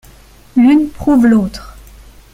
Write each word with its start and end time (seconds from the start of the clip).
L’une 0.55 0.87
prouve 0.89 1.27
l’autre. 1.27 1.77